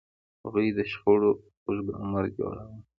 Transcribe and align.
هغوی 0.43 0.67
د 0.77 0.79
شخړو 0.91 1.31
اوږد 1.65 1.87
عمر 1.99 2.23
جوړاوه. 2.37 2.75